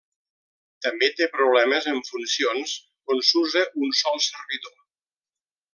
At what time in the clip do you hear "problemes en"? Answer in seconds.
1.35-2.01